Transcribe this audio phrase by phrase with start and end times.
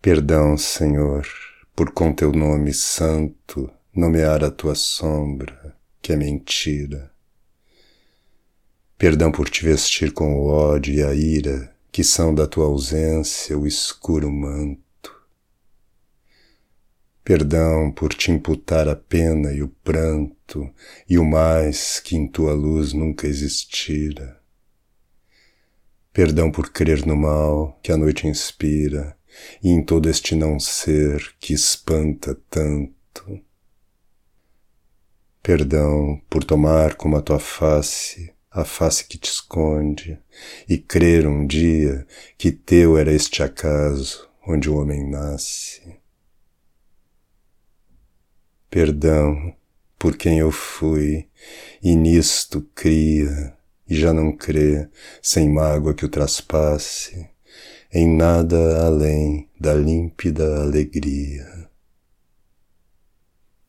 [0.00, 1.26] Perdão, Senhor,
[1.74, 7.10] por com teu nome santo nomear a tua sombra, que é mentira.
[8.96, 13.58] Perdão por te vestir com o ódio e a ira, que são da tua ausência
[13.58, 14.80] o escuro manto.
[17.24, 20.72] Perdão por te imputar a pena e o pranto
[21.08, 24.40] e o mais que em tua luz nunca existira.
[26.12, 29.17] Perdão por crer no mal que a noite inspira
[29.62, 33.40] e em todo este não ser que espanta tanto.
[35.42, 40.18] Perdão por tomar como a tua face a face que te esconde
[40.68, 42.06] e crer um dia
[42.36, 45.82] que teu era este acaso onde o homem nasce.
[48.70, 49.54] Perdão
[49.98, 51.28] por quem eu fui
[51.82, 53.56] e nisto cria
[53.88, 54.88] e já não crê
[55.22, 57.28] sem mágoa que o traspasse
[57.92, 61.57] em nada além da límpida alegria.